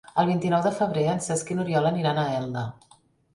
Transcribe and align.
El 0.21 0.27
vint-i-nou 0.27 0.63
de 0.67 0.71
febrer 0.79 1.03
en 1.11 1.21
Cesc 1.25 1.51
i 1.51 1.59
n'Oriol 1.59 1.91
aniran 1.91 2.23
a 2.23 2.25
Elda. 2.39 2.65